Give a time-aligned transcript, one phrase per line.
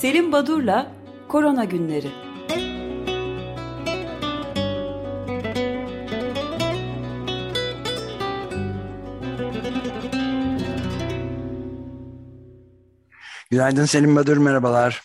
[0.00, 0.92] Selim Badur'la
[1.28, 2.08] Korona Günleri.
[13.50, 15.02] Günaydın Selim Badur, merhabalar.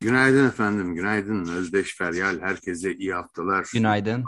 [0.00, 3.66] Günaydın efendim, günaydın Özdeş Feryal, herkese iyi haftalar.
[3.72, 4.24] Günaydın.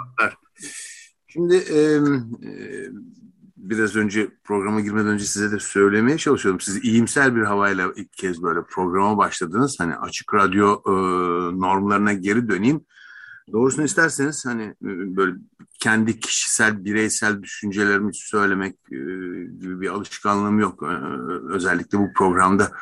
[1.28, 2.60] Şimdi e, e,
[3.70, 6.60] biraz önce programa girmeden önce size de söylemeye çalışıyordum.
[6.60, 9.76] Siz iyimser bir havayla ilk kez böyle programa başladınız.
[9.80, 10.92] Hani açık radyo e,
[11.60, 12.80] normlarına geri döneyim.
[13.52, 15.36] Doğrusunu isterseniz hani e, böyle
[15.80, 18.96] kendi kişisel, bireysel düşüncelerimi söylemek e,
[19.60, 20.82] gibi bir alışkanlığım yok.
[20.82, 20.86] E,
[21.48, 22.72] özellikle bu programda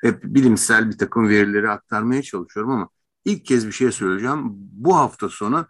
[0.00, 2.88] hep bilimsel bir takım verileri aktarmaya çalışıyorum ama
[3.24, 4.40] ilk kez bir şey söyleyeceğim.
[4.72, 5.66] Bu hafta sonu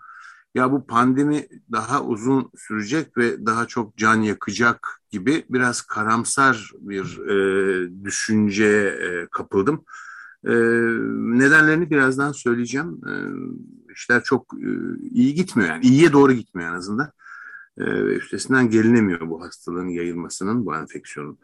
[0.55, 7.19] ya bu pandemi daha uzun sürecek ve daha çok can yakacak gibi biraz karamsar bir
[7.19, 9.85] e, düşünceye e, kapıldım.
[10.45, 10.52] E,
[11.38, 13.01] nedenlerini birazdan söyleyeceğim.
[13.09, 13.12] E,
[13.93, 14.68] işler çok e,
[15.10, 17.12] iyi gitmiyor yani iyiye doğru gitmiyor en azından.
[17.79, 21.38] E, üstesinden gelinemiyor bu hastalığın yayılmasının, bu enfeksiyonun.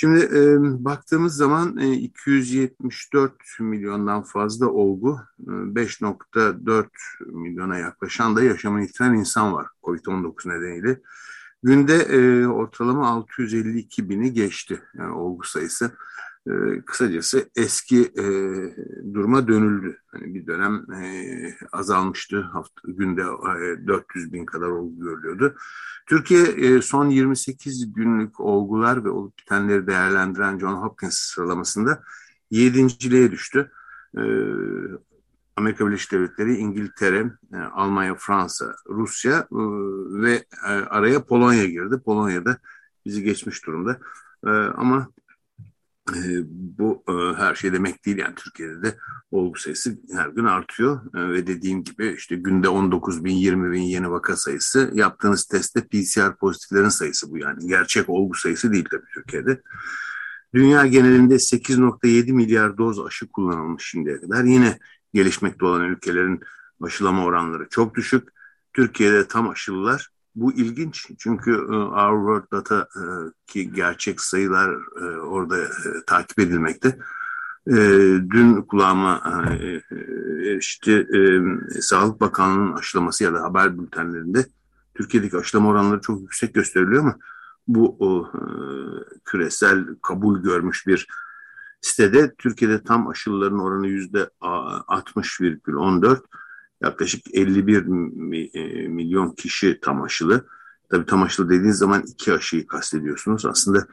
[0.00, 6.86] Şimdi e, baktığımız zaman e, 274 milyondan fazla olgu, e, 5.4
[7.26, 11.00] milyona yaklaşan da yaşamını yitiren insan var COVID-19 nedeniyle.
[11.62, 15.92] Günde e, ortalama 652 bini geçti yani olgu sayısı.
[16.46, 18.24] E, kısacası eski e,
[19.14, 19.98] duruma dönüldü.
[20.06, 21.04] Hani bir dönem e,
[21.72, 22.40] azalmıştı.
[22.40, 25.56] Hafta, günde e, 400 bin kadar olgu görülüyordu.
[26.06, 32.02] Türkiye e, son 28 günlük olgular ve olup bitenleri değerlendiren John Hopkins sıralamasında
[32.52, 33.70] 7.liğe düştü.
[34.16, 34.22] E,
[35.56, 39.46] Amerika Birleşik Devletleri, İngiltere, e, Almanya, Fransa, Rusya e,
[40.22, 42.00] ve e, araya Polonya girdi.
[42.04, 42.58] Polonya'da
[43.06, 43.98] bizi geçmiş durumda.
[44.46, 45.08] E, ama
[46.16, 46.42] e,
[46.78, 48.98] bu e, her şey demek değil yani Türkiye'de de
[49.30, 53.82] olgu sayısı her gün artıyor e, ve dediğim gibi işte günde 19 bin 20 bin
[53.82, 59.10] yeni vaka sayısı yaptığınız testte PCR pozitiflerin sayısı bu yani gerçek olgu sayısı değil tabii
[59.14, 59.60] Türkiye'de.
[60.54, 64.78] Dünya genelinde 8.7 milyar doz aşı kullanılmış şimdiye kadar yine
[65.14, 66.40] gelişmekte olan ülkelerin
[66.82, 68.28] aşılama oranları çok düşük.
[68.72, 73.02] Türkiye'de tam aşılılar bu ilginç çünkü e, Our World Data e,
[73.46, 74.70] ki gerçek sayılar
[75.02, 75.56] e, orada
[76.06, 76.98] takip edilmekte.
[78.30, 79.22] Dün kulağıma
[80.58, 81.06] işte
[81.80, 84.46] Sağlık Bakanlığı'nın aşılaması ya da haber bültenlerinde
[84.94, 87.16] Türkiye'deki aşılama oranları çok yüksek gösteriliyor ama
[87.68, 88.32] bu o,
[89.24, 91.06] küresel kabul görmüş bir
[91.80, 96.20] sitede Türkiye'de tam aşıların oranı yüzde 60,14
[96.82, 97.76] yaklaşık 51
[98.54, 100.46] e, milyon kişi tam aşılı.
[100.90, 103.46] Tabii tam aşılı dediğiniz zaman iki aşıyı kastediyorsunuz.
[103.46, 103.86] Aslında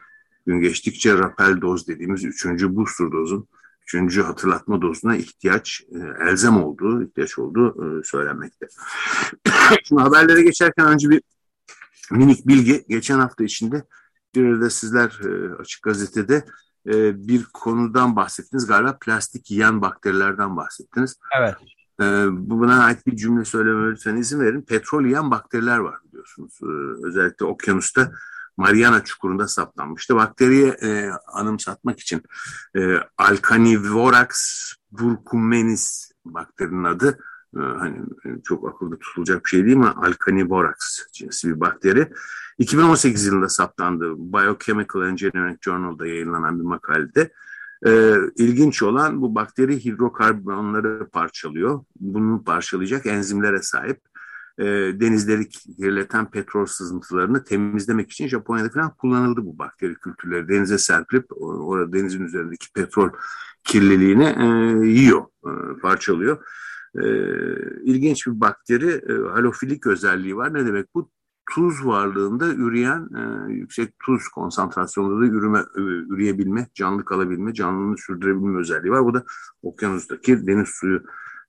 [0.46, 3.48] gün geçtikçe rapel doz dediğimiz üçüncü booster dozun,
[3.82, 8.66] üçüncü hatırlatma dozuna ihtiyaç, e, elzem olduğu, ihtiyaç olduğu e, söylenmekte.
[9.84, 11.22] Şimdi haberlere geçerken önce bir
[12.10, 12.84] minik bilgi.
[12.88, 13.84] Geçen hafta içinde
[14.34, 15.20] bir arada sizler
[15.58, 16.44] Açık Gazete'de
[17.14, 18.66] bir konudan bahsettiniz.
[18.66, 21.16] Galiba plastik yiyen bakterilerden bahsettiniz.
[21.40, 21.54] Evet.
[22.00, 24.62] Ee, buna ait bir cümle söylememe izin verin.
[24.62, 26.58] Petrol yiyen bakteriler var biliyorsunuz.
[26.62, 28.12] Ee, özellikle okyanusta
[28.58, 30.16] Mariana çukurunda saptanmıştı.
[30.16, 32.22] Bakteriye e, anımsatmak için
[32.76, 34.32] e, Alcanivorax
[34.92, 37.18] burkumenis bakterinin adı
[37.56, 37.96] e, hani
[38.44, 39.88] çok akılda tutulacak bir şey değil mi?
[39.88, 42.12] Alcanivorax cinsi bir bakteri.
[42.58, 44.14] 2018 yılında saptandı.
[44.18, 47.32] Biochemical Engineering Journal'da yayınlanan bir makalede
[47.86, 51.84] e, ilginç olan bu bakteri hidrokarbonları parçalıyor.
[52.00, 54.00] Bunu parçalayacak enzimlere sahip.
[54.58, 54.64] E,
[55.00, 60.48] denizleri kirleten petrol sızıntılarını temizlemek için Japonya'da falan kullanıldı bu bakteri kültürleri.
[60.48, 63.10] Denize serpilip orada denizin üzerindeki petrol
[63.64, 64.46] kirliliğini e,
[64.88, 66.44] yiyor, e, parçalıyor.
[66.94, 67.04] E,
[67.82, 70.54] ilginç bir bakteri, e, halofilik özelliği var.
[70.54, 71.10] Ne demek bu?
[71.54, 75.80] Tuz varlığında üreyen e, yüksek tuz konsantrasyonunda da ürüme, e,
[76.14, 79.04] üreyebilme, canlı kalabilme, canlılığını sürdürebilme özelliği var.
[79.04, 79.24] Bu da
[79.62, 81.02] okyanustaki deniz suyu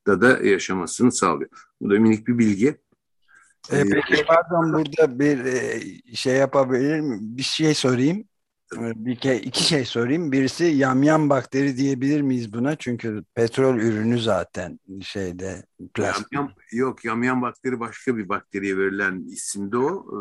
[0.08, 1.50] da da yaşamasını sağlıyor.
[1.82, 2.78] Bu da minik bir bilgi.
[3.72, 5.82] E, peki pardon burada bir e,
[6.16, 7.18] şey yapabilir mi?
[7.22, 8.29] Bir şey sorayım.
[8.78, 10.32] Bir ke iki şey sorayım.
[10.32, 12.76] Birisi yamyam bakteri diyebilir miyiz buna?
[12.76, 16.34] Çünkü petrol ürünü zaten şeyde plastik.
[16.34, 20.06] Yamyam, yok yamyam bakteri başka bir bakteriye verilen isimde o.
[20.06, 20.18] E,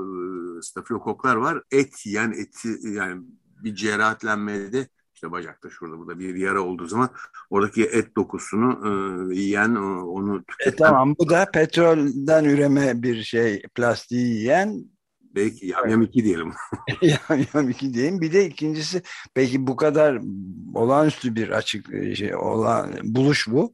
[0.62, 1.62] stafilokoklar var.
[1.70, 3.22] Et yani eti yani
[3.64, 7.10] bir cerrahatlenmede işte bacakta şurada burada bir yara olduğu zaman
[7.50, 8.90] oradaki et dokusunu e,
[9.36, 10.72] yiyen onu tüketen.
[10.72, 14.84] E, tamam bu da petrolden üreme bir şey plastiği yiyen
[15.34, 16.52] Belki yamyam 2 diyelim.
[17.02, 18.20] yamyam 2 diyelim.
[18.20, 19.02] Bir de ikincisi
[19.34, 20.20] peki bu kadar
[20.75, 23.72] olağanüstü bir açık e, şey olan buluş bu.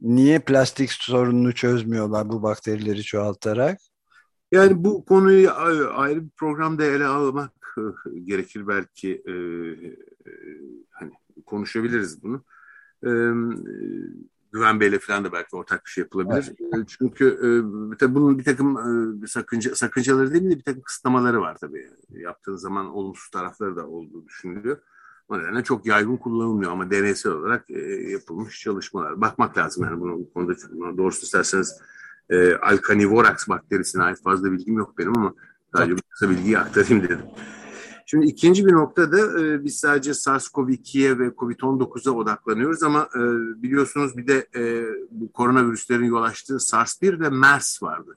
[0.00, 3.78] Niye plastik sorununu çözmüyorlar bu bakterileri çoğaltarak?
[4.52, 5.50] Yani bu konuyu
[5.94, 9.34] ayrı bir programda ele almak e, gerekir belki e,
[10.90, 11.12] hani
[11.46, 12.44] konuşabiliriz bunu.
[13.04, 13.10] E,
[14.56, 16.52] Güven Bey'le falan da belki ortak bir şey yapılabilir.
[16.74, 16.88] Evet.
[16.88, 17.48] Çünkü e,
[17.96, 18.76] tabii bunun bir takım
[19.24, 21.90] e, sakınca, sakıncaları değil de bir takım kısıtlamaları var tabii.
[22.10, 24.78] Yaptığın zaman olumsuz tarafları da olduğu düşünülüyor.
[25.28, 27.80] O nedenle çok yaygın kullanılmıyor ama deneysel olarak e,
[28.10, 29.20] yapılmış çalışmalar.
[29.20, 30.54] Bakmak lazım yani bunu, bu konuda
[30.96, 31.80] doğrusu isterseniz
[32.30, 35.34] e, Alcanivorax bakterisine ait fazla bilgim yok benim ama
[35.74, 37.20] sadece bu kısa bilgiyi aktarayım dedim.
[38.08, 43.20] Şimdi ikinci bir noktada e, biz sadece SARS-CoV-2'ye ve COVID-19'a odaklanıyoruz ama e,
[43.62, 48.16] biliyorsunuz bir de e, bu koronavirüslerin yol açtığı SARS-1 ve MERS vardı.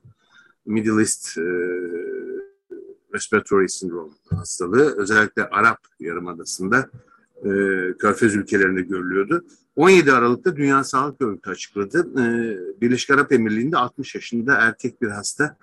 [0.66, 1.42] Middle East e,
[3.14, 6.90] Respiratory Syndrome hastalığı özellikle Arap Yarımadası'nda
[7.44, 7.50] e,
[8.00, 9.46] Körfez ülkelerinde görülüyordu.
[9.76, 12.22] 17 Aralık'ta Dünya Sağlık Örgütü açıkladı.
[12.22, 12.26] E,
[12.82, 15.58] Birleşik Arap Emirliği'nde 60 yaşında erkek bir hasta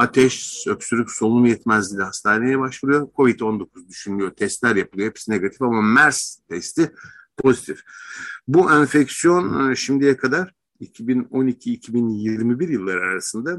[0.00, 3.08] ateş, öksürük, solunum yetmezliği hastaneye başvuruyor.
[3.16, 5.08] Covid-19 düşünülüyor, testler yapılıyor.
[5.08, 6.92] Hepsi negatif ama MERS testi
[7.36, 7.80] pozitif.
[8.48, 13.58] Bu enfeksiyon e, şimdiye kadar 2012-2021 yılları arasında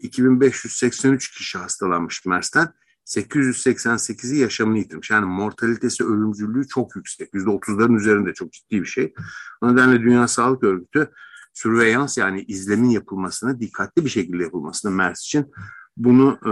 [0.00, 2.72] 2583 e, kişi hastalanmış MERS'ten.
[3.06, 5.10] 888'i yaşamını yitirmiş.
[5.10, 7.34] Yani mortalitesi, ölümcüllüğü çok yüksek.
[7.34, 9.14] %30'ların üzerinde çok ciddi bir şey.
[9.60, 11.10] O nedenle Dünya Sağlık Örgütü
[11.56, 15.52] sürveyans yani izlemin yapılmasını, dikkatli bir şekilde yapılmasını MERS için
[15.96, 16.50] bunu e,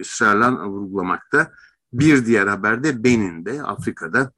[0.00, 1.52] ısrarla vurgulamakta.
[1.92, 4.32] Bir diğer haberde Benin'de, Afrika'da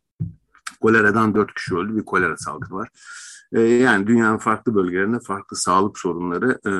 [0.81, 1.97] koleradan dört kişi öldü.
[1.97, 2.89] Bir kolera salgını var.
[3.53, 6.73] E, yani dünyanın farklı bölgelerinde farklı sağlık sorunları e,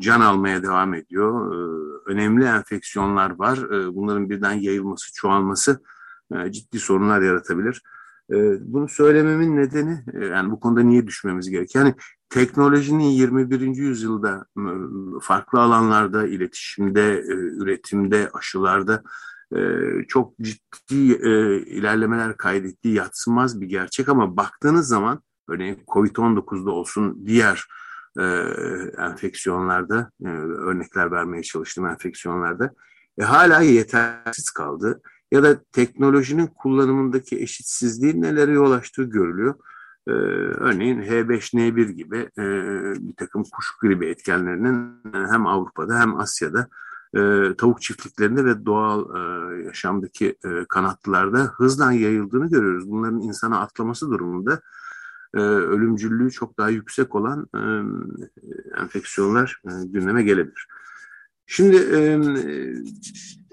[0.00, 1.54] can almaya devam ediyor.
[1.54, 1.58] E,
[2.06, 3.58] önemli enfeksiyonlar var.
[3.58, 5.82] E, bunların birden yayılması, çoğalması
[6.34, 7.82] e, ciddi sorunlar yaratabilir.
[8.30, 11.84] E, bunu söylememin nedeni e, yani bu konuda niye düşmemiz gerekiyor?
[11.84, 11.94] Yani
[12.32, 13.60] teknolojinin 21.
[13.60, 14.46] yüzyılda
[15.22, 19.02] farklı alanlarda, iletişimde, e, üretimde, aşılarda
[20.08, 20.94] çok ciddi
[21.66, 27.66] ilerlemeler kaydettiği yatsınmaz bir gerçek ama baktığınız zaman örneğin COVID-19'da olsun diğer
[28.98, 30.10] enfeksiyonlarda
[30.66, 32.74] örnekler vermeye çalıştım enfeksiyonlarda
[33.18, 35.02] e, hala yetersiz kaldı
[35.32, 39.54] ya da teknolojinin kullanımındaki eşitsizliğin nelere yol açtığı görülüyor.
[40.08, 42.44] Ee, örneğin H5N1 gibi e,
[43.08, 45.00] bir takım kuş gribi etkenlerinin
[45.30, 46.68] hem Avrupa'da hem Asya'da
[47.16, 47.20] e,
[47.58, 49.20] tavuk çiftliklerinde ve doğal e,
[49.64, 52.90] yaşamdaki e, kanatlılarda hızla yayıldığını görüyoruz.
[52.90, 54.60] Bunların insana atlaması durumunda
[55.34, 57.62] e, ölümcüllüğü çok daha yüksek olan e,
[58.80, 60.68] enfeksiyonlar e, gündeme gelebilir.
[61.46, 62.20] Şimdi e,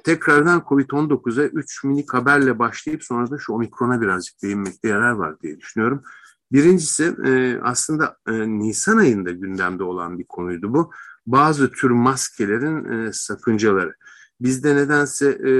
[0.03, 5.59] tekrardan COVID-19'a 3 minik haberle başlayıp sonra da şu omikrona birazcık değinmekte yarar var diye
[5.59, 6.03] düşünüyorum.
[6.51, 10.91] Birincisi e, aslında e, Nisan ayında gündemde olan bir konuydu bu.
[11.25, 13.93] Bazı tür maskelerin e, sakıncaları.
[14.41, 15.51] Bizde nedense e,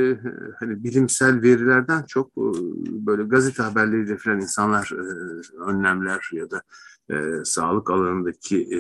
[0.60, 2.48] hani bilimsel verilerden çok e,
[3.06, 5.04] böyle gazete haberleriyle falan insanlar e,
[5.62, 6.62] önlemler ya da
[7.12, 8.80] e, sağlık alanındaki e,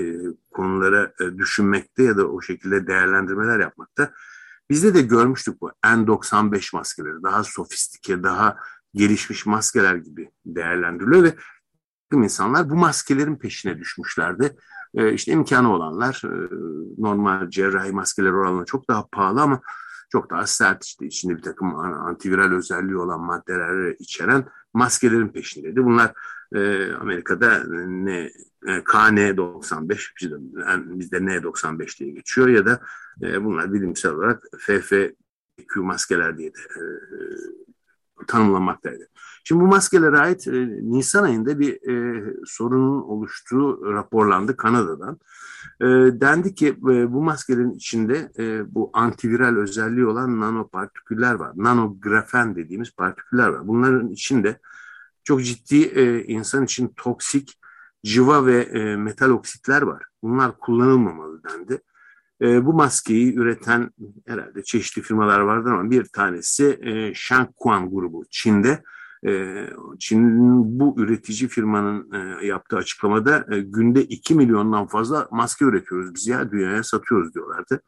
[0.51, 4.11] konulara e, düşünmekte ya da o şekilde değerlendirmeler yapmakta.
[4.69, 8.57] Bizde de görmüştük bu N95 maskeleri daha sofistike, daha
[8.93, 11.35] gelişmiş maskeler gibi değerlendiriliyor ve
[12.17, 14.55] insanlar bu maskelerin peşine düşmüşlerdi.
[14.93, 16.31] E, işte imkanı olanlar e,
[16.97, 19.61] normal cerrahi maskeler oranla çok daha pahalı ama
[20.09, 25.85] çok daha sert işte içinde bir takım antiviral özelliği olan maddeler içeren maskelerin peşindeydi.
[25.85, 26.13] Bunlar
[26.55, 28.31] e, Amerika'da ne
[28.67, 30.35] e, KN95 bizde,
[30.69, 32.81] yani bizde N95 diye geçiyor ya da
[33.23, 35.13] e, bunlar bilimsel olarak FFQ
[35.75, 36.81] maskeler diye de e,
[38.27, 39.07] tanımlanmaktaydı.
[39.43, 45.19] Şimdi bu maskelere ait e, Nisan ayında bir e, sorunun oluştuğu raporlandı Kanada'dan.
[45.81, 45.85] E,
[46.21, 51.51] dendi ki e, bu maskelerin içinde e, bu antiviral özelliği olan nanopartiküller var.
[51.55, 53.67] Nanografen dediğimiz partiküller var.
[53.67, 54.59] Bunların içinde
[55.23, 57.59] çok ciddi e, insan için toksik
[58.05, 60.03] civa ve e, metal oksitler var.
[60.23, 61.81] Bunlar kullanılmamalı dendi.
[62.41, 63.91] E, bu maskeyi üreten
[64.27, 68.83] herhalde çeşitli firmalar vardır ama bir tanesi e, Shangquan grubu Çin'de.
[69.27, 69.65] E,
[69.99, 76.27] Çin'in bu üretici firmanın e, yaptığı açıklamada e, günde 2 milyondan fazla maske üretiyoruz biz
[76.27, 77.81] ya dünyaya satıyoruz diyorlardı.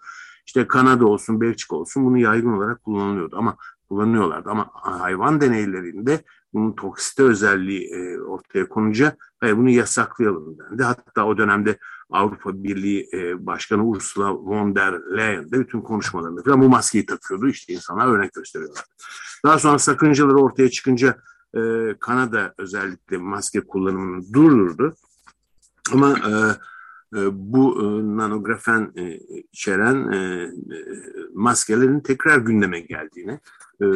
[0.45, 3.57] İşte Kanada olsun, Belçika olsun bunu yaygın olarak kullanılıyordu ama
[3.89, 4.49] kullanıyorlardı.
[4.49, 10.83] Ama hayvan deneylerinde bunun toksite özelliği e, ortaya konunca hayır bunu yasaklayalım dendi.
[10.83, 11.77] Hatta o dönemde
[12.09, 17.47] Avrupa Birliği e, Başkanı Ursula von der Leyen de bütün konuşmalarında falan bu maskeyi takıyordu.
[17.47, 18.83] İşte insanlar örnek gösteriyorlar.
[19.45, 21.17] Daha sonra sakıncaları ortaya çıkınca
[21.55, 21.59] e,
[21.99, 24.95] Kanada özellikle maske kullanımını durdurdu.
[25.93, 26.31] Ama e,
[27.17, 27.85] e, bu e,
[28.17, 29.17] nanografen e,
[29.51, 30.11] içeren
[31.33, 33.39] maskelerin tekrar gündeme geldiğini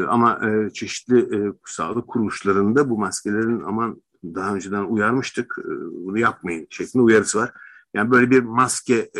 [0.07, 0.41] ama
[0.73, 1.27] çeşitli
[1.65, 5.57] sağlık kuruluşlarında bu maskelerin aman daha önceden uyarmıştık
[5.91, 7.51] bunu yapmayın şeklinde uyarısı var.
[7.93, 9.11] Yani böyle bir maske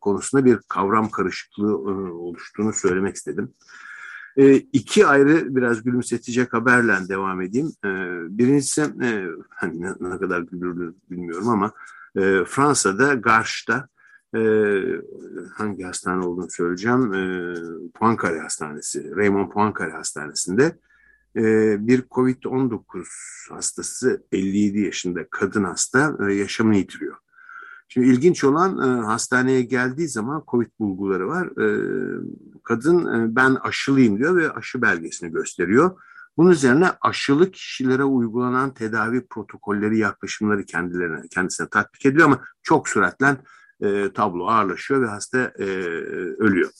[0.00, 1.78] konusunda bir kavram karışıklığı
[2.12, 3.54] oluştuğunu söylemek istedim.
[4.72, 7.72] İki ayrı biraz gülümsetecek haberle devam edeyim.
[8.38, 8.82] Birincisi
[9.50, 11.72] hani ne kadar gülürlü bilmiyorum ama
[12.16, 13.88] e, Fransa'da Garş'ta
[14.34, 14.40] e,
[15.54, 17.14] hangi hastane olduğunu söyleyeceğim.
[17.14, 17.18] E,
[17.94, 20.78] Poincaré Hastanesi, Raymond Poincaré Hastanesi'nde
[21.36, 23.04] e, bir COVID-19
[23.50, 27.16] hastası 57 yaşında kadın hasta e, yaşamını yitiriyor.
[27.88, 31.48] Şimdi ilginç olan e, hastaneye geldiği zaman COVID bulguları var.
[32.62, 36.00] Kadın ben aşılıyım diyor ve aşı belgesini gösteriyor.
[36.36, 43.36] Bunun üzerine aşılı kişilere uygulanan tedavi protokolleri, yaklaşımları kendilerine kendisine tatbik ediyor ama çok süratle
[43.80, 45.64] e, tablo ağırlaşıyor ve hasta e,
[46.38, 46.70] ölüyor.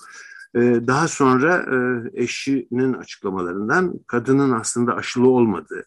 [0.54, 1.76] E, daha sonra e,
[2.22, 5.86] eşinin açıklamalarından kadının aslında aşılı olmadığı,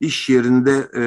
[0.00, 1.02] iş yerinde e,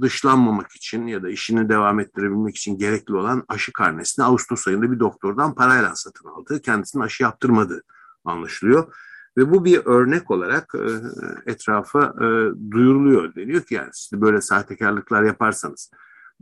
[0.00, 5.00] dışlanmamak için ya da işini devam ettirebilmek için gerekli olan aşı karnesini Ağustos ayında bir
[5.00, 7.82] doktordan parayla satın aldığı, kendisinin aşı yaptırmadığı
[8.24, 8.94] anlaşılıyor.
[9.36, 10.88] Ve bu bir örnek olarak e,
[11.50, 12.26] etrafa e,
[12.70, 13.34] duyuruluyor.
[13.34, 15.90] Deniyor ki yani siz böyle sahtekarlıklar yaparsanız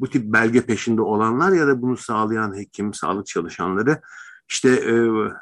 [0.00, 4.00] bu tip belge peşinde olanlar ya da bunu sağlayan hekim, sağlık çalışanları
[4.49, 4.95] işte e,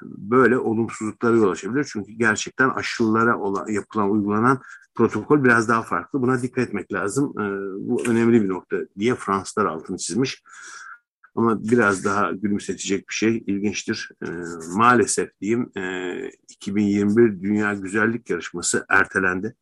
[0.03, 1.89] böyle olumsuzluklara yol açabilir.
[1.93, 4.61] Çünkü gerçekten aşılılara olan, yapılan, uygulanan
[4.95, 6.23] protokol biraz daha farklı.
[6.23, 7.33] Buna dikkat etmek lazım.
[7.79, 10.43] bu önemli bir nokta diye Fransızlar altını çizmiş.
[11.39, 14.11] Ama biraz daha gülümsetecek bir şey ilginçtir.
[14.23, 14.29] E,
[14.77, 16.15] maalesef diyeyim e,
[16.49, 19.55] 2021 Dünya Güzellik Yarışması ertelendi.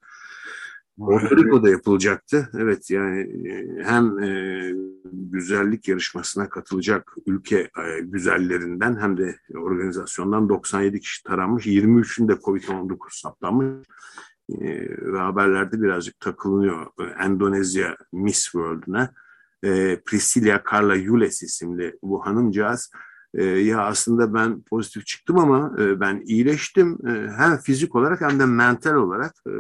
[0.99, 2.49] Porto Rico'da yapılacaktı.
[2.59, 4.73] Evet yani e, hem e,
[5.13, 11.67] güzellik yarışmasına katılacak ülke e, güzellerinden hem de organizasyondan 97 kişi taranmış.
[11.67, 13.87] 23'ünde Covid-19 saptanmış.
[14.51, 14.67] E,
[15.13, 16.87] ve haberlerde birazcık takılınıyor.
[17.21, 19.11] Endonezya Miss World'una
[19.63, 22.91] e, Priscilla Carla Yules isimli bu hanımcağız
[23.35, 28.41] e, ya aslında ben pozitif çıktım ama e, ben iyileştim e, hem fizik olarak hem
[28.41, 29.53] de mental olarak e,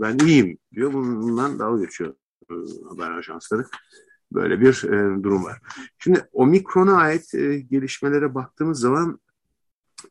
[0.00, 0.92] ben iyiyim diyor.
[0.92, 2.14] Bundan dalga geçiyor
[2.50, 2.54] e,
[2.88, 3.64] haber ajansları.
[4.32, 5.60] Böyle bir e, durum var.
[5.98, 7.32] Şimdi omikrona ait
[7.70, 9.20] gelişmelere baktığımız zaman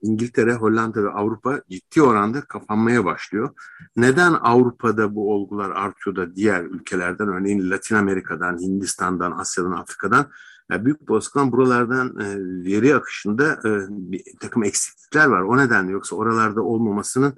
[0.02, 3.50] İngiltere, Hollanda ve Avrupa ciddi oranda kapanmaya başlıyor.
[3.96, 10.26] Neden Avrupa'da bu olgular artıyor da diğer ülkelerden örneğin Latin Amerika'dan, Hindistan'dan, Asya'dan, Afrika'dan
[10.74, 12.26] yani büyük olasılıkla buralardan e,
[12.66, 15.42] veri akışında e, bir takım eksiklikler var.
[15.42, 17.36] O nedenle yoksa oralarda olmamasının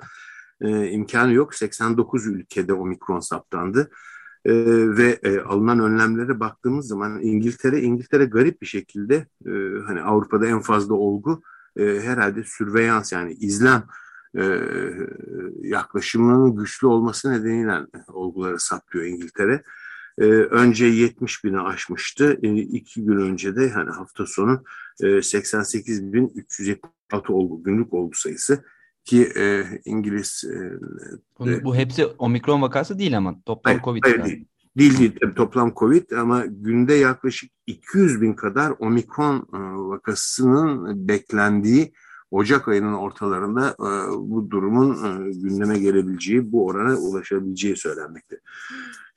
[0.62, 1.56] e, imkanı yok.
[1.56, 3.90] 89 ülkede omikron saptandı.
[4.46, 4.54] E,
[4.98, 9.16] ve e, alınan önlemlere baktığımız zaman İngiltere İngiltere garip bir şekilde
[9.46, 9.52] e,
[9.88, 11.42] hani Avrupa'da en fazla olgu
[11.78, 13.84] e, herhalde sürveyans yani izlem
[14.38, 14.62] e,
[15.62, 19.64] yaklaşımının güçlü olması nedeniyle olguları saplıyor İngiltere.
[20.20, 22.40] E, önce 70 bini aşmıştı.
[22.44, 24.64] E, iki gün önce de hani hafta sonu
[25.02, 28.64] e, 88.376 olgu günlük olgu sayısı
[29.04, 30.72] ki e, İngiliz e,
[31.40, 34.04] Bunu, bu hepsi omikron vakası değil ama toplam hayır, Covid.
[34.04, 34.46] Hayır, değil.
[34.78, 39.58] Değil değil tabii toplam Covid ama günde yaklaşık 200 bin kadar omikron e,
[39.90, 41.94] vakasının beklendiği
[42.32, 48.40] Ocak ayının ortalarında e, bu durumun e, gündeme gelebileceği, bu orana ulaşabileceği söylenmekte.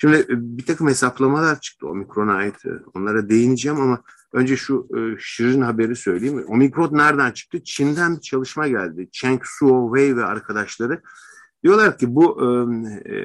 [0.01, 2.55] Şimdi bir takım hesaplamalar çıktı omikrona ait.
[2.95, 4.89] Onlara değineceğim ama önce şu
[5.19, 6.45] şirin haberi söyleyeyim.
[6.49, 7.65] Omikron nereden çıktı?
[7.65, 9.09] Çin'den bir çalışma geldi.
[9.13, 11.03] Cheng Suo Wei ve arkadaşları
[11.63, 12.33] diyorlar ki bu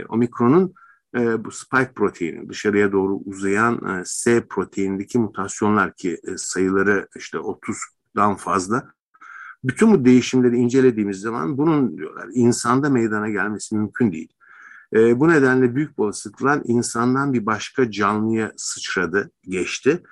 [0.09, 0.73] omikronun
[1.15, 7.37] e, bu spike proteini dışarıya doğru uzayan e, S proteinindeki mutasyonlar ki e, sayıları işte
[7.37, 8.93] 30'dan fazla.
[9.63, 14.33] Bütün bu değişimleri incelediğimiz zaman bunun diyorlar insanda meydana gelmesi mümkün değil.
[14.93, 20.03] E, bu nedenle büyük olasılıkla insandan bir başka canlıya sıçradı, geçti.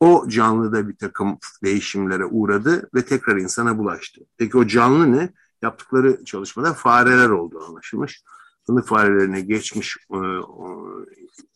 [0.00, 4.20] O canlı da bir takım değişimlere uğradı ve tekrar insana bulaştı.
[4.38, 5.32] Peki o canlı ne?
[5.62, 8.22] Yaptıkları çalışmada fareler olduğu anlaşılmış
[8.66, 10.18] fındık farelerine geçmiş e,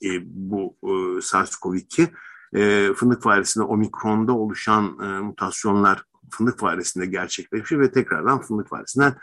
[0.09, 0.89] e, bu e,
[1.21, 2.09] SARS-CoV-2
[2.55, 9.17] e, fındık faresinde omikronda oluşan e, mutasyonlar fındık faresinde gerçekleşmiş ve tekrardan fındık faresinden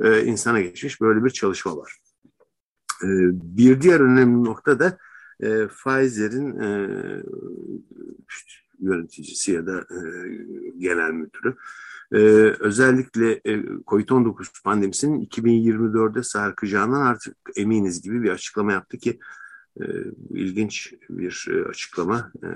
[0.00, 1.96] e, insana geçmiş böyle bir çalışma var.
[3.02, 4.98] E, bir diğer önemli nokta da
[5.40, 6.88] e, Pfizer'in e,
[8.80, 9.98] yöneticisi ya da e,
[10.78, 11.56] genel müdürü
[12.12, 12.18] e,
[12.60, 13.52] özellikle e,
[13.86, 19.18] COVID-19 pandemisinin 2024'de sarkacağından artık eminiz gibi bir açıklama yaptı ki
[19.80, 19.84] e,
[20.30, 22.48] ilginç bir e, açıklama e,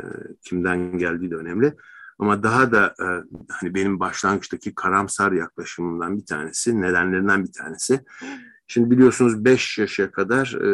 [0.42, 1.74] kimden geldiği de önemli.
[2.22, 3.06] Ama daha da e,
[3.48, 8.00] hani benim başlangıçtaki karamsar yaklaşımımdan bir tanesi, nedenlerinden bir tanesi.
[8.66, 10.68] Şimdi biliyorsunuz 5 yaşa kadar e,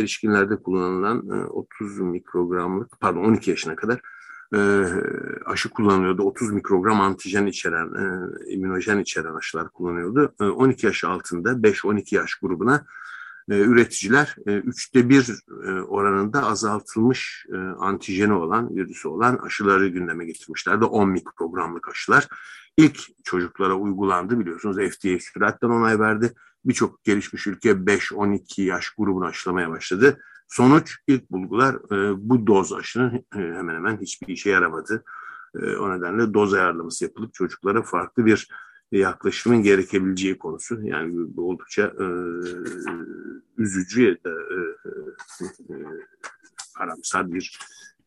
[0.00, 4.00] erişkinlerde kullanılan e, 30 mikrogramlık, pardon 12 yaşına kadar
[4.54, 4.84] e,
[5.46, 6.22] aşı kullanılıyordu.
[6.22, 10.34] 30 mikrogram antijen içeren, e, immünojen içeren aşılar kullanıyordu.
[10.40, 12.86] E, 12 yaş altında 5-12 yaş grubuna
[13.54, 15.34] üreticiler e, üçte bir
[15.66, 20.84] e, oranında azaltılmış e, antijeni olan, virüsü olan aşıları gündeme getirmişlerdi.
[20.84, 22.28] 10 mikrogramlık aşılar.
[22.76, 26.32] İlk çocuklara uygulandı biliyorsunuz FDA süratten onay verdi.
[26.64, 30.18] Birçok gelişmiş ülke 5-12 yaş grubunu aşılamaya başladı.
[30.48, 35.04] Sonuç ilk bulgular e, bu doz aşının e, hemen hemen hiçbir işe yaramadı.
[35.54, 38.48] E, o nedenle doz ayarlaması yapılıp çocuklara farklı bir
[38.92, 40.82] yaklaşımın gerekebileceği konusu.
[40.82, 42.06] Yani bu oldukça e,
[43.58, 44.58] üzücü ya da e,
[45.44, 45.76] e,
[46.78, 47.58] karamsar bir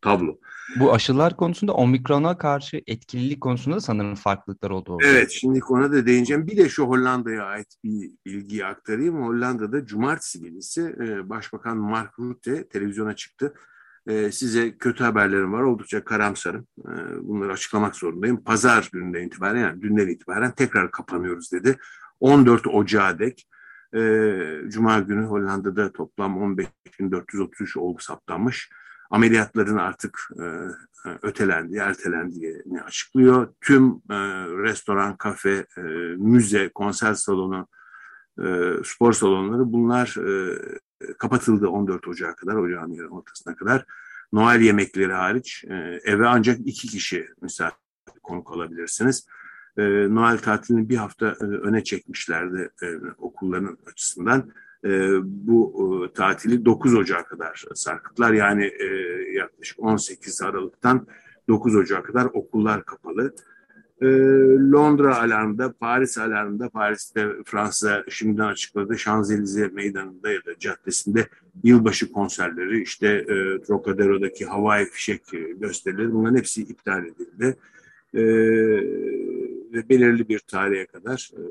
[0.01, 0.38] tablo.
[0.79, 4.93] Bu aşılar konusunda omikrona karşı etkililik konusunda sanırım farklılıklar oldu.
[4.93, 5.07] Orada.
[5.07, 6.48] Evet şimdi ona da değineceğim.
[6.48, 9.27] Bir de şu Hollanda'ya ait bir bilgiyi aktarayım.
[9.27, 13.53] Hollanda'da cumartesi gecesi e, Başbakan Mark Rutte televizyona çıktı.
[14.10, 15.62] E, size kötü haberlerim var.
[15.62, 16.68] Oldukça karamsarım.
[16.80, 18.44] E, bunları açıklamak zorundayım.
[18.44, 21.78] Pazar gününden itibaren yani dünden itibaren tekrar kapanıyoruz dedi.
[22.20, 23.48] 14 Ocağı dek
[24.68, 28.70] Cuma günü Hollanda'da toplam 15.433 olgu saptanmış
[29.10, 30.44] ameliyatların artık e,
[31.10, 33.54] e, ötelendi, ertelendiğini açıklıyor.
[33.62, 34.18] Tüm e,
[34.63, 35.66] restoran, kafe,
[36.18, 37.68] müze, konser salonu,
[38.84, 40.16] spor salonları bunlar
[41.18, 43.86] kapatıldı 14 Ocak'a kadar, ocağın ortasına kadar.
[44.34, 47.77] Noel yemekleri hariç e, eve ancak iki kişi misafir
[48.24, 49.27] konuk alabilirsiniz.
[49.77, 49.84] E,
[50.15, 52.70] Noel tatilini bir hafta e, öne çekmişlerdi
[53.18, 54.51] okulların açısından
[55.24, 58.34] bu tatili 9 Ocak'a kadar sarkıtlar.
[58.34, 58.72] Yani
[59.34, 61.08] yaklaşık 18 Aralık'tan
[61.47, 63.36] 9 Ocak'a kadar okullar kapalı.
[64.01, 64.07] E,
[64.71, 68.99] Londra alarmında, Paris alarmında, Paris'te Fransa şimdiden açıkladı.
[68.99, 71.27] Şanzelize meydanında ya da caddesinde
[71.63, 75.21] yılbaşı konserleri, işte e, Trocadero'daki havai fişek
[75.55, 77.55] gösterileri bunların hepsi iptal edildi.
[78.13, 78.21] E,
[79.73, 81.41] ve belirli bir tarihe kadar e,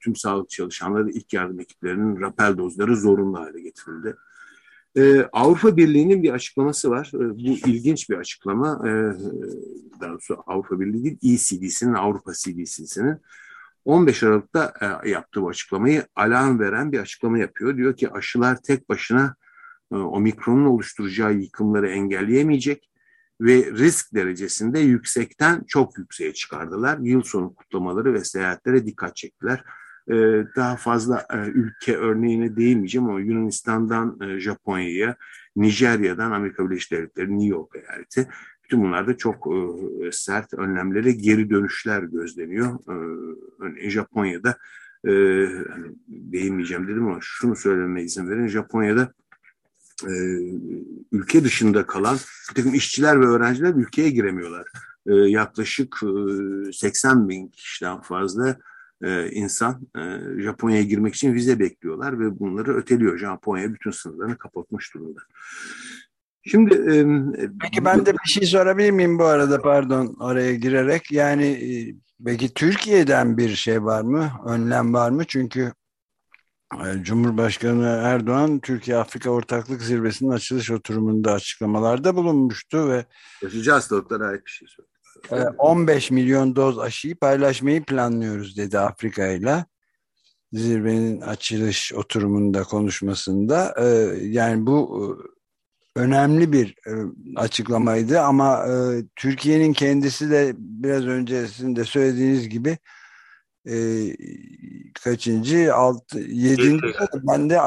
[0.00, 4.16] tüm sağlık çalışanları ilk yardım ekiplerinin rapel dozları zorunlu hale getirildi.
[4.96, 7.10] Ee, Avrupa Birliği'nin bir açıklaması var.
[7.14, 8.82] Ee, bu ilginç bir açıklama.
[8.88, 8.90] Ee,
[10.00, 13.16] daha doğrusu Avrupa Birliği değil, ECDC'nin, Avrupa CDC'sinin
[13.84, 14.72] 15 Aralık'ta
[15.04, 17.76] e, yaptığı bu açıklamayı alarm veren bir açıklama yapıyor.
[17.76, 19.36] Diyor ki aşılar tek başına
[19.92, 22.90] e, omikronun oluşturacağı yıkımları engelleyemeyecek
[23.40, 26.98] ve risk derecesinde yüksekten çok yükseğe çıkardılar.
[26.98, 29.64] Yıl sonu kutlamaları ve seyahatlere dikkat çektiler.
[30.10, 35.16] Ee, daha fazla e, ülke örneğine değinmeyeceğim ama Yunanistan'dan e, Japonya'ya,
[35.56, 38.28] Nijerya'dan Amerika Birleşik Devletleri, New York eyaleti
[38.64, 42.78] bütün bunlarda çok e, sert önlemlere geri dönüşler gözleniyor.
[43.60, 44.56] Örneğin Japonya'da
[45.70, 48.46] hani değinmeyeceğim dedim ama şunu söylememe izin verin.
[48.46, 49.12] Japonya'da
[51.12, 52.18] ülke dışında kalan
[52.50, 54.66] bir takım işçiler ve öğrenciler ülkeye giremiyorlar.
[55.06, 56.00] yaklaşık
[56.72, 58.56] 80 bin kişiden fazla
[59.04, 60.02] e, insan e,
[60.42, 63.18] Japonya'ya girmek için vize bekliyorlar ve bunları öteliyor.
[63.18, 65.20] Japonya bütün sınırlarını kapatmış durumda.
[66.42, 66.96] Şimdi e,
[67.60, 72.54] Peki ben de bir şey sorabilir miyim bu arada pardon oraya girerek yani e, peki
[72.54, 75.72] Türkiye'den bir şey var mı önlem var mı çünkü
[76.74, 83.04] e, Cumhurbaşkanı Erdoğan Türkiye Afrika Ortaklık Zirvesi'nin açılış oturumunda açıklamalarda bulunmuştu ve
[83.42, 84.85] Yaşayıcı hastalıklara ait bir şey söyledi.
[85.58, 89.64] 15 ee, milyon doz aşıyı paylaşmayı planlıyoruz dedi Afrika ile.
[90.52, 93.74] Zirvenin açılış oturumunda konuşmasında.
[93.80, 93.86] Ee,
[94.22, 95.00] yani bu
[95.96, 96.92] e, önemli bir e,
[97.36, 98.72] açıklamaydı ama e,
[99.16, 102.78] Türkiye'nin kendisi de biraz önce sizin de söylediğiniz gibi
[105.04, 107.60] kaçıncı altı yedinci ben de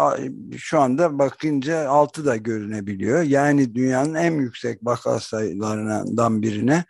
[0.57, 3.21] şu anda bakınca altı da görünebiliyor.
[3.21, 6.85] Yani dünyanın en yüksek vaka sayılarından birine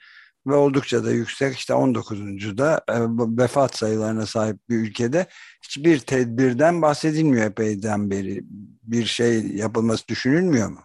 [0.49, 2.57] ve oldukça da yüksek işte 19.
[2.57, 2.95] da e,
[3.43, 5.27] vefat sayılarına sahip bir ülkede
[5.63, 8.41] hiçbir tedbirden bahsedilmiyor epeyden beri.
[8.83, 10.81] Bir şey yapılması düşünülmüyor mu?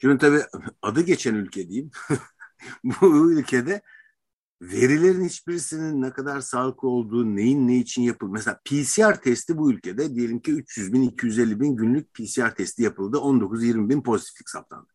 [0.00, 0.42] Şimdi tabii
[0.82, 1.90] adı geçen ülke diyeyim.
[2.84, 3.82] Bu ülkede
[4.62, 8.32] verilerin hiçbirisinin ne kadar sağlıklı olduğu, neyin ne için yapıldı.
[8.32, 13.16] Mesela PCR testi bu ülkede diyelim ki 300 bin, 250 bin günlük PCR testi yapıldı.
[13.16, 14.88] 19-20 bin pozitiflik saptandı.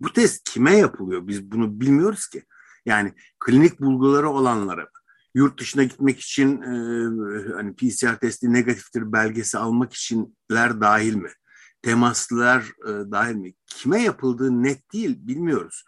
[0.00, 1.28] Bu test kime yapılıyor?
[1.28, 2.44] Biz bunu bilmiyoruz ki.
[2.86, 4.88] Yani klinik bulguları olanlara
[5.34, 6.72] yurt dışına gitmek için e,
[7.52, 11.30] hani PCR testi negatiftir belgesi almak içinler dahil mi?
[11.82, 13.52] Temaslılar e, dahil mi?
[13.66, 15.84] Kime yapıldığı net değil bilmiyoruz.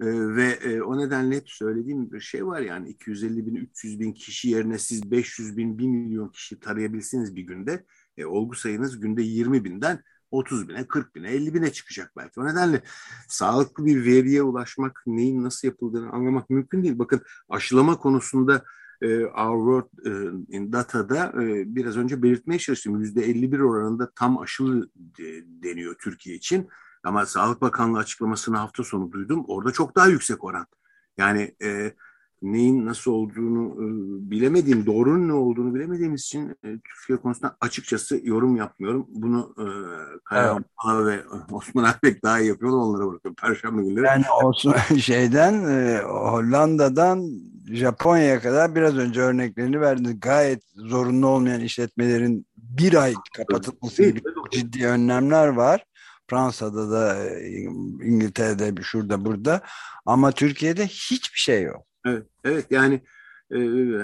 [0.00, 4.12] E, ve e, o nedenle hep söylediğim bir şey var yani 250 bin 300 bin
[4.12, 7.84] kişi yerine siz 500 bin 1 milyon kişi tarayabilsiniz bir günde
[8.16, 12.40] e, olgu sayınız günde 20 binden 30 bine, 40 bine, 50 bine çıkacak belki.
[12.40, 12.82] O nedenle
[13.28, 16.98] sağlıklı bir veriye ulaşmak, neyin nasıl yapıldığını anlamak mümkün değil.
[16.98, 18.64] Bakın aşılama konusunda
[19.02, 23.04] e, Our World e, in Data'da e, biraz önce belirtmeye çalıştım.
[23.04, 26.68] %51 oranında tam aşılı de, deniyor Türkiye için.
[27.04, 29.44] Ama Sağlık Bakanlığı açıklamasını hafta sonu duydum.
[29.48, 30.66] Orada çok daha yüksek oran.
[31.18, 31.92] Yani e,
[32.42, 33.86] neyin nasıl olduğunu e,
[34.30, 39.06] bilemediğim, doğrunun ne olduğunu bilemediğimiz için e, Türkiye konusunda açıkçası yorum yapmıyorum.
[39.08, 39.66] Bunu e,
[40.24, 41.06] Kaya evet.
[41.06, 41.20] ve
[41.52, 42.72] Osman Akbek daha iyi yapıyor.
[42.72, 43.34] Onlara bırakıyorum.
[43.34, 44.06] Perşembe günleri.
[44.06, 47.30] Yani Osman şeyden e, Hollanda'dan
[47.72, 50.20] Japonya'ya kadar biraz önce örneklerini verdi.
[50.20, 55.84] Gayet zorunlu olmayan işletmelerin bir ay kapatılması gibi ciddi önlemler var.
[56.30, 57.30] Fransa'da da
[58.04, 59.60] İngiltere'de şurada burada
[60.06, 61.86] ama Türkiye'de hiçbir şey yok.
[62.06, 63.02] Evet, evet yani
[63.50, 63.58] e,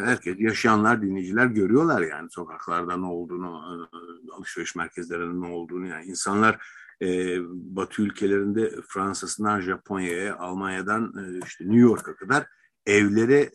[0.04, 6.66] herkes yaşayanlar dinleyiciler görüyorlar yani sokaklarda ne olduğunu e, alışveriş merkezlerinde ne olduğunu yani insanlar
[7.02, 11.12] e, Batı ülkelerinde Fransa'sından Japonya'ya Almanya'dan
[11.46, 12.46] işte New York'a kadar
[12.86, 13.50] evlere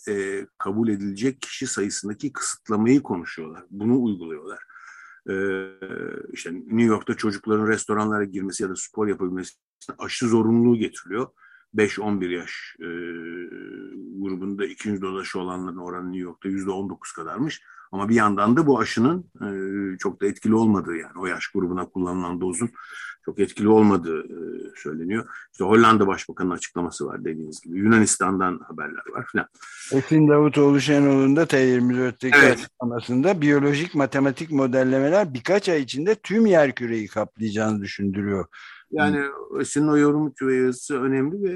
[0.58, 3.64] kabul edilecek kişi sayısındaki kısıtlamayı konuşuyorlar.
[3.70, 4.60] Bunu uyguluyorlar.
[6.34, 9.54] İşte New York'ta çocukların restoranlara girmesi ya da spor yapabilmesi
[10.00, 11.28] aşı zorunluluğu getiriliyor.
[11.76, 12.88] 5-11 yaş e,
[14.20, 17.62] grubunda ikinci doz aşı olanların oranı New York'ta %19 kadarmış.
[17.92, 19.48] Ama bir yandan da bu aşının e,
[19.98, 22.70] çok da etkili olmadığı yani o yaş grubuna kullanılan dozun
[23.28, 24.38] çok etkili olmadığı e,
[24.76, 25.26] söyleniyor.
[25.52, 27.80] İşte Hollanda Başbakanı'nın açıklaması var dediğiniz gibi.
[27.80, 29.48] Yunanistan'dan haberler var filan.
[29.92, 32.58] Esin Davutoğlu Şenol'un da T24'teki evet.
[32.58, 38.46] açıklamasında biyolojik matematik modellemeler birkaç ay içinde tüm yer küreyi kaplayacağını düşündürüyor.
[38.92, 39.22] Yani
[39.66, 41.54] senin o yorum yazısı önemli ve,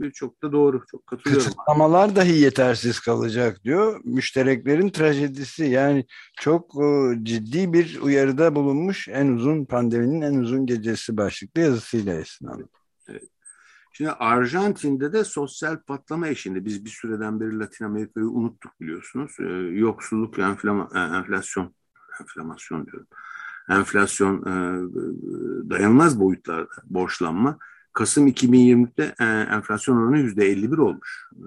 [0.00, 0.82] ve çok da doğru.
[0.90, 1.44] Çok katılıyorum.
[1.44, 4.00] Kısıtlamalar dahi yetersiz kalacak diyor.
[4.04, 6.06] Müştereklerin trajedisi yani
[6.40, 12.46] çok o, ciddi bir uyarıda bulunmuş en uzun pandeminin en uzun gecesi başlıklı yazısıyla Esin
[12.46, 12.68] Hanım.
[13.08, 13.28] Evet.
[13.92, 19.36] Şimdi Arjantin'de de sosyal patlama eşinde biz bir süreden beri Latin Amerika'yı unuttuk biliyorsunuz.
[19.40, 19.44] Ee,
[19.78, 21.74] yoksulluk, enflama, e, enflasyon,
[22.20, 23.06] enflamasyon diyorum
[23.68, 24.54] enflasyon e,
[25.70, 27.58] dayanılmaz boyutlarda borçlanma.
[27.92, 31.30] Kasım 2020'de e, enflasyon oranı %51 olmuş.
[31.32, 31.46] E,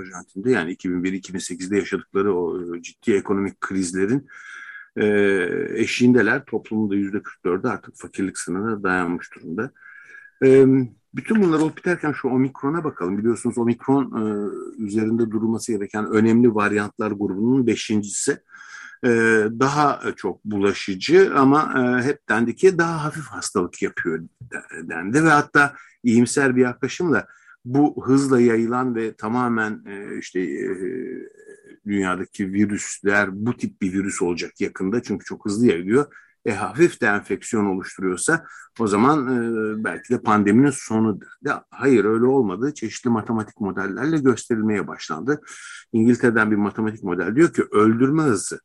[0.00, 4.28] Arjantin'de yani 2001-2008'de yaşadıkları o e, ciddi ekonomik krizlerin
[4.96, 5.06] e,
[5.74, 6.44] eşiğindeler.
[6.44, 9.70] Toplumda %44'de artık fakirlik sınırına dayanmış durumda.
[11.14, 13.18] Bütün bunlar olup biterken şu omikrona bakalım.
[13.18, 18.38] Biliyorsunuz omikron e, üzerinde durulması gereken önemli varyantlar grubunun beşincisi.
[19.04, 19.08] E,
[19.60, 24.20] daha çok bulaşıcı ama e, hep dendi ki daha hafif hastalık yapıyor
[24.82, 27.26] dendi ve hatta iyimser bir yaklaşımla
[27.64, 30.40] bu hızla yayılan ve tamamen e, işte
[31.86, 36.06] dünyadaki virüsler bu tip bir virüs olacak yakında çünkü çok hızlı yayılıyor.
[36.44, 38.44] E, hafif de enfeksiyon oluşturuyorsa
[38.80, 41.26] o zaman e, belki de pandeminin sonudur.
[41.42, 42.74] Ya, hayır öyle olmadı.
[42.74, 45.40] Çeşitli matematik modellerle gösterilmeye başlandı.
[45.92, 48.60] İngiltere'den bir matematik model diyor ki öldürme hızı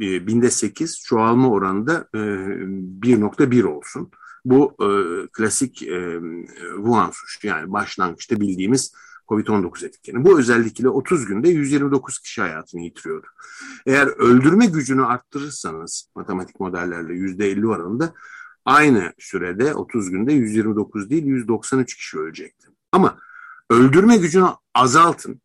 [0.00, 4.10] e, binde 8 çoğalma oranında e, 1.1 olsun.
[4.44, 4.88] Bu e,
[5.32, 6.20] klasik e,
[6.76, 8.92] Wuhan suçu yani başlangıçta bildiğimiz
[9.28, 10.24] COVID-19 etkeni.
[10.24, 13.26] Bu özellikle 30 günde 129 kişi hayatını yitiriyordu.
[13.86, 18.14] Eğer öldürme gücünü arttırırsanız matematik modellerle %50 oranında
[18.64, 22.68] aynı sürede 30 günde 129 değil 193 kişi ölecekti.
[22.92, 23.18] Ama
[23.70, 25.40] öldürme gücünü azaltın.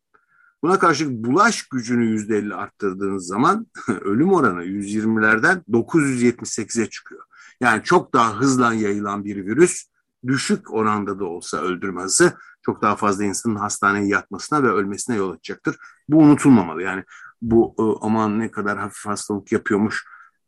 [0.62, 3.66] Buna karşılık bulaş gücünü yüzde elli arttırdığınız zaman
[4.00, 7.22] ölüm oranı 120'lerden 978'e çıkıyor.
[7.60, 9.84] Yani çok daha hızla yayılan bir virüs
[10.26, 15.76] düşük oranda da olsa öldürmesi çok daha fazla insanın hastaneye yatmasına ve ölmesine yol açacaktır.
[16.08, 16.82] Bu unutulmamalı.
[16.82, 17.04] Yani
[17.42, 20.04] bu e, aman ne kadar hafif hastalık yapıyormuş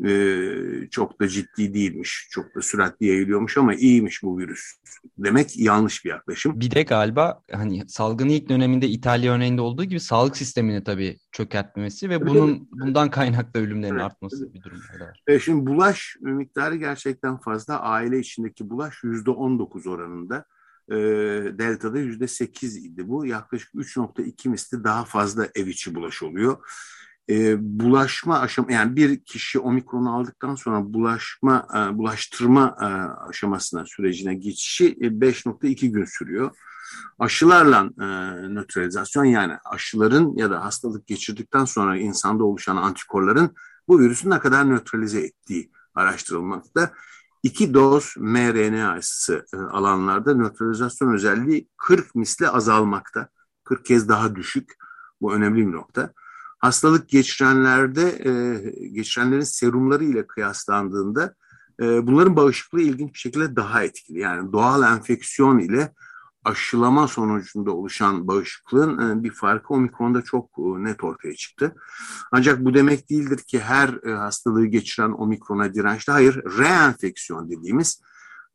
[0.06, 4.72] e, çok da ciddi değilmiş, çok da süratli yayılıyormuş ama iyiymiş bu virüs
[5.18, 6.60] demek yanlış bir yaklaşım.
[6.60, 12.10] Bir de galiba hani salgın ilk döneminde İtalya örneğinde olduğu gibi sağlık sistemini tabii çökertmemesi
[12.10, 14.02] ve bunun bundan kaynaklı ölümlerin evet.
[14.02, 14.78] artması bir durum.
[15.26, 17.80] E şimdi bulaş miktarı gerçekten fazla.
[17.80, 20.44] Aile içindeki bulaş yüzde on dokuz oranında.
[20.88, 20.94] E,
[21.58, 23.26] Delta'da yüzde sekiz idi bu.
[23.26, 26.56] Yaklaşık 3.2 misli daha fazla ev içi bulaş oluyor.
[27.30, 32.84] E, bulaşma aşama yani bir kişi omikronu aldıktan sonra bulaşma e, bulaştırma e,
[33.28, 36.56] aşamasına sürecine geçişi e, 5.2 gün sürüyor.
[37.18, 38.06] Aşılarla e,
[38.54, 43.54] nötralizasyon yani aşıların ya da hastalık geçirdikten sonra insanda oluşan antikorların
[43.88, 46.92] bu virüsü ne kadar nötralize ettiği araştırılmakta.
[47.42, 53.28] İki doz mRNA aşısı e, alanlarda nötralizasyon özelliği 40 misli azalmakta.
[53.64, 54.72] 40 kez daha düşük.
[55.20, 56.12] Bu önemli bir nokta.
[56.64, 58.32] Hastalık geçirenlerde, e,
[58.88, 61.34] geçirenlerin serumları ile kıyaslandığında
[61.80, 64.18] e, bunların bağışıklığı ilginç bir şekilde daha etkili.
[64.18, 65.92] Yani doğal enfeksiyon ile
[66.44, 71.74] aşılama sonucunda oluşan bağışıklığın e, bir farkı omikronda çok e, net ortaya çıktı.
[72.32, 76.12] Ancak bu demek değildir ki her e, hastalığı geçiren omikrona dirençli.
[76.12, 78.02] Hayır, reenfeksiyon dediğimiz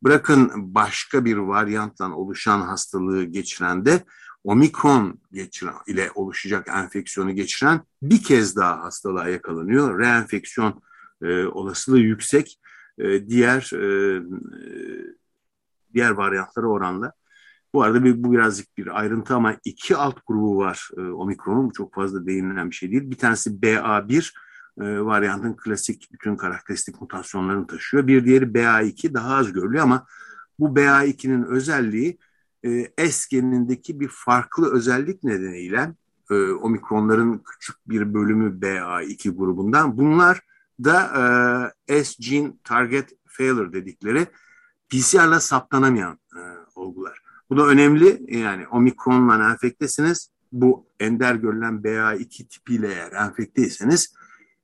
[0.04, 4.04] bırakın başka bir varyantla oluşan hastalığı geçiren de
[4.44, 9.98] omikron geçiren ile oluşacak enfeksiyonu geçiren bir kez daha hastalığa yakalanıyor.
[9.98, 10.82] Reenfeksiyon
[11.22, 12.60] e, olasılığı yüksek.
[12.98, 14.22] E, diğer e,
[15.94, 17.12] diğer varyantlara oranla.
[17.74, 21.70] Bu arada bir, bu birazcık bir ayrıntı ama iki alt grubu var e, omikronun.
[21.70, 23.10] Çok fazla değinilen bir şey değil.
[23.10, 24.32] Bir tanesi BA1
[24.80, 28.06] e, varyantın klasik bütün karakteristik mutasyonlarını taşıyor.
[28.06, 30.06] Bir diğeri BA2 daha az görülüyor ama
[30.58, 32.18] bu BA2'nin özelliği e,
[33.10, 35.94] S genindeki bir farklı özellik nedeniyle
[36.30, 39.96] e, omikronların küçük bir bölümü BA2 grubundan.
[39.96, 40.40] Bunlar
[40.84, 44.26] da e, S gene target failure dedikleri
[44.88, 46.40] PCR'la saptanamayan e,
[46.74, 47.20] olgular.
[47.50, 48.38] Bu da önemli.
[48.38, 50.30] Yani omikronla enfektesiniz.
[50.52, 54.14] Bu ender görülen BA2 tipiyle eğer enfekteyseniz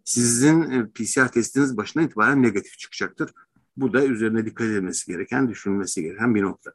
[0.04, 3.30] sizin e, PCR testiniz başına itibaren negatif çıkacaktır.
[3.76, 6.72] Bu da üzerine dikkat edilmesi gereken, düşünülmesi gereken bir nokta.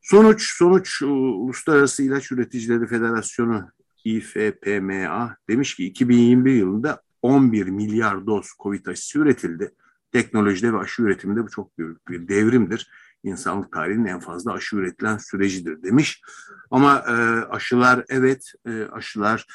[0.00, 3.70] Sonuç, sonuç Uluslararası İlaç Üreticileri Federasyonu
[4.04, 9.74] İFPMA demiş ki 2021 yılında 11 milyar doz COVID aşısı üretildi.
[10.12, 12.90] Teknolojide ve aşı üretiminde bu çok büyük bir devrimdir
[13.24, 16.22] insanlık tarihinin en fazla aşı üretilen sürecidir demiş.
[16.70, 17.12] Ama e,
[17.50, 19.46] aşılar evet e, aşılar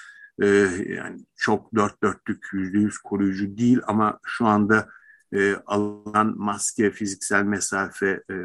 [0.42, 0.48] e,
[0.88, 4.90] yani çok dört dörtlük yüzde yüz koruyucu değil ama şu anda
[5.34, 8.36] e, alınan maske, fiziksel mesafe, e,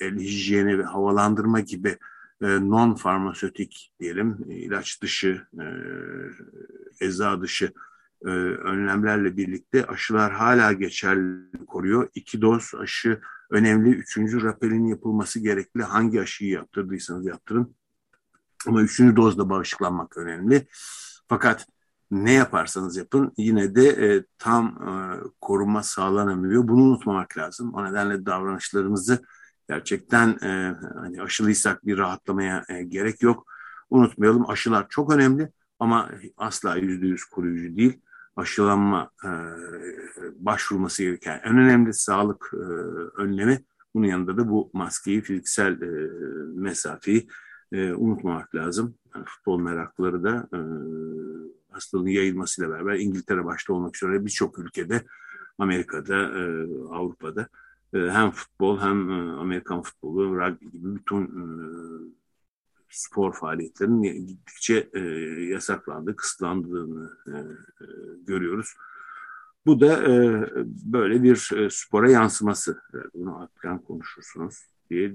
[0.00, 1.98] el hijyeni ve havalandırma gibi
[2.42, 5.66] e, non farmasötik diyelim ilaç dışı, e,
[7.00, 7.72] eza dışı
[8.24, 12.08] e, önlemlerle birlikte aşılar hala geçerli koruyor.
[12.14, 13.20] İki doz aşı
[13.50, 13.90] önemli.
[13.90, 15.82] Üçüncü rapelin yapılması gerekli.
[15.82, 17.74] Hangi aşıyı yaptırdıysanız yaptırın.
[18.66, 20.66] Ama üçüncü dozda bağışıklanmak önemli.
[21.28, 21.66] Fakat
[22.10, 24.92] ne yaparsanız yapın yine de e, tam e,
[25.40, 26.68] koruma sağlanamıyor.
[26.68, 27.74] Bunu unutmamak lazım.
[27.74, 29.24] O nedenle davranışlarımızı
[29.68, 33.46] gerçekten e, hani aşılıysak bir rahatlamaya e, gerek yok.
[33.90, 38.00] Unutmayalım aşılar çok önemli ama asla yüzde yüz koruyucu değil
[38.36, 39.30] aşılanma e,
[40.36, 42.56] başvurması gereken en önemli sağlık e,
[43.22, 43.64] önlemi.
[43.94, 46.10] Bunun yanında da bu maskeyi, fiziksel e,
[46.54, 47.28] mesafeyi
[47.72, 48.94] e, unutmamak lazım.
[49.14, 50.58] Yani futbol meraklıları da e,
[51.76, 55.02] hastalığın yayılmasıyla beraber İngiltere başta olmak üzere birçok ülkede,
[55.58, 56.42] Amerika'da, e,
[56.90, 57.48] Avrupa'da
[57.94, 61.46] e, hem futbol hem e, Amerikan futbolu, rugby gibi bütün e,
[62.90, 65.00] spor faaliyetlerinin gittikçe e,
[65.52, 67.32] yasaklandığı, kısıtlandığını e,
[67.84, 67.86] e,
[68.26, 68.74] görüyoruz.
[69.66, 70.44] Bu da e,
[70.84, 72.80] böyle bir e, spora yansıması.
[73.14, 75.14] Bunu akran konuşursunuz diye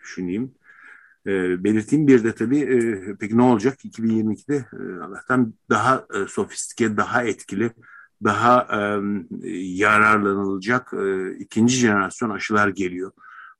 [0.00, 0.54] düşüneyim.
[1.26, 6.96] E, belirteyim bir de tabii e, peki ne olacak 2022'de e, Allah'tan daha e, sofistike,
[6.96, 7.70] daha etkili,
[8.24, 9.00] daha e,
[9.54, 13.12] yararlanılacak e, ikinci jenerasyon aşılar geliyor.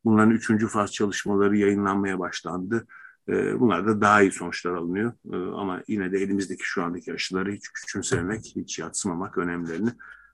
[0.05, 2.87] Bunların üçüncü faz çalışmaları yayınlanmaya başlandı.
[3.31, 5.13] Ee, bunlar da daha iyi sonuçlar alınıyor.
[5.33, 9.91] Ee, ama yine de elimizdeki şu andaki aşıları hiç küçümsememek, hiç yatsımamak önemlerini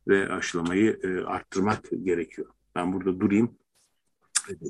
[0.08, 2.48] ve aşılamayı e, arttırmak gerekiyor.
[2.74, 3.50] Ben burada durayım.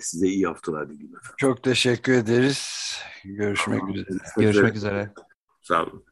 [0.00, 1.12] Size iyi haftalar efendim.
[1.36, 2.98] Çok teşekkür ederiz.
[3.24, 3.94] Görüşmek tamam.
[3.94, 4.18] üzere.
[4.36, 5.12] Görüşmek üzere.
[5.62, 6.04] Sağ olun.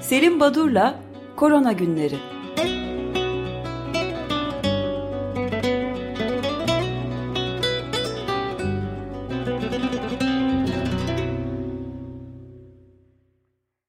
[0.00, 1.02] Selim Badur'la
[1.36, 2.37] Korona Günleri